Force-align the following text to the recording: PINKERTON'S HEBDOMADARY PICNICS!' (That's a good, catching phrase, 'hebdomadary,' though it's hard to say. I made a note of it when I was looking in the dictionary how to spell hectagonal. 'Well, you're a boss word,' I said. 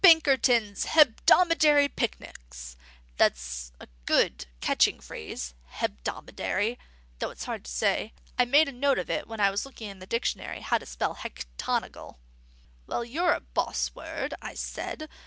PINKERTON'S 0.03 0.85
HEBDOMADARY 0.85 1.89
PICNICS!' 1.89 2.75
(That's 3.17 3.71
a 3.79 3.87
good, 4.07 4.47
catching 4.59 4.99
phrase, 4.99 5.53
'hebdomadary,' 5.73 6.79
though 7.19 7.29
it's 7.29 7.43
hard 7.45 7.65
to 7.65 7.69
say. 7.71 8.11
I 8.35 8.45
made 8.45 8.67
a 8.67 8.71
note 8.71 8.97
of 8.97 9.11
it 9.11 9.27
when 9.27 9.39
I 9.39 9.51
was 9.51 9.63
looking 9.63 9.91
in 9.91 9.99
the 9.99 10.07
dictionary 10.07 10.61
how 10.61 10.79
to 10.79 10.87
spell 10.87 11.17
hectagonal. 11.17 12.17
'Well, 12.87 13.05
you're 13.05 13.33
a 13.33 13.41
boss 13.41 13.91
word,' 13.93 14.33
I 14.41 14.55
said. 14.55 15.07